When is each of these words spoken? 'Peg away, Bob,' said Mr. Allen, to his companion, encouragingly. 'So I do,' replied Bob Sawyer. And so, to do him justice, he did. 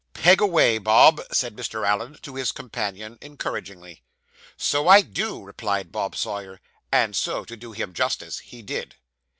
'Peg 0.15 0.41
away, 0.41 0.79
Bob,' 0.79 1.21
said 1.31 1.55
Mr. 1.55 1.87
Allen, 1.87 2.17
to 2.23 2.33
his 2.33 2.51
companion, 2.51 3.19
encouragingly. 3.21 4.01
'So 4.57 4.87
I 4.87 5.01
do,' 5.03 5.43
replied 5.43 5.91
Bob 5.91 6.15
Sawyer. 6.15 6.59
And 6.91 7.15
so, 7.15 7.45
to 7.45 7.55
do 7.55 7.71
him 7.71 7.93
justice, 7.93 8.39
he 8.39 8.63
did. 8.63 8.95